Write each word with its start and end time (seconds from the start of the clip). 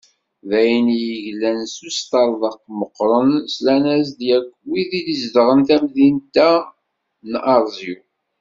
D 0.49 0.51
ayen 0.59 0.87
i 0.89 0.97
d-yeglan 1.01 1.59
s 1.73 1.75
usṭerḍeq 1.87 2.57
meqqren, 2.79 3.31
slan-as-d 3.55 4.19
yakk 4.29 4.49
wid 4.69 4.91
i 4.99 5.01
izedɣen 5.13 5.59
tamdint-a 5.67 6.51
n 7.31 7.33
Arezyu. 7.53 7.97